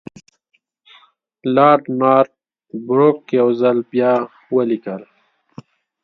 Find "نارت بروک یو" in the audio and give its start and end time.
1.99-3.47